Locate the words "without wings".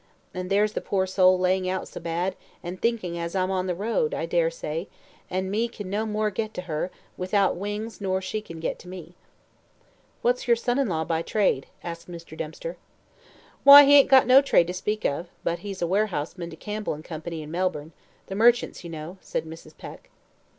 7.17-8.01